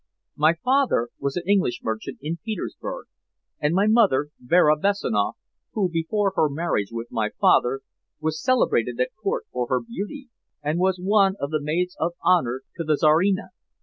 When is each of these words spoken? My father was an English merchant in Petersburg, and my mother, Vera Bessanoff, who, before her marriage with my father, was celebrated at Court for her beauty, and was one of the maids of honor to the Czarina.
My 0.35 0.55
father 0.63 1.09
was 1.19 1.35
an 1.35 1.43
English 1.47 1.81
merchant 1.83 2.17
in 2.23 2.39
Petersburg, 2.43 3.05
and 3.59 3.75
my 3.75 3.85
mother, 3.85 4.29
Vera 4.39 4.75
Bessanoff, 4.75 5.37
who, 5.73 5.89
before 5.91 6.33
her 6.35 6.49
marriage 6.49 6.87
with 6.91 7.11
my 7.11 7.29
father, 7.39 7.81
was 8.19 8.41
celebrated 8.41 8.99
at 8.99 9.13
Court 9.21 9.45
for 9.51 9.67
her 9.67 9.79
beauty, 9.79 10.29
and 10.63 10.79
was 10.79 10.97
one 10.99 11.35
of 11.39 11.51
the 11.51 11.61
maids 11.61 11.95
of 11.99 12.13
honor 12.23 12.63
to 12.77 12.83
the 12.83 12.97
Czarina. 12.99 13.49